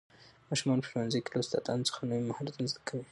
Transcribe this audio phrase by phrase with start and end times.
[0.49, 3.05] ماشومان په ښوونځي کې له استادانو څخه نوي مهارتونه زده کوي